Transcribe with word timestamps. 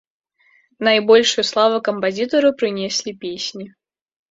Найбольшую 0.87 1.45
славу 1.51 1.77
кампазітару 1.89 2.49
прынеслі 2.63 3.17
песні. 3.27 3.71